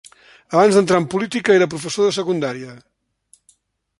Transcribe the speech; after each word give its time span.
Abans 0.53 0.77
d'entrar 0.77 0.97
en 1.01 1.05
política 1.15 1.53
era 1.57 1.69
professor 1.75 2.09
de 2.09 2.15
secundària. 2.19 2.75